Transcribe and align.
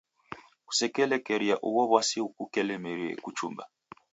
Kusekelekeria 0.67 1.55
ugho 1.67 1.83
w'asi 1.91 2.19
ghukulemerie 2.27 3.11
kuchumba. 3.23 3.63